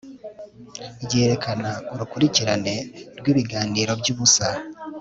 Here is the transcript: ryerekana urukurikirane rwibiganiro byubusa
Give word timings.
ryerekana 1.03 1.71
urukurikirane 1.93 2.75
rwibiganiro 3.19 3.91
byubusa 4.01 4.47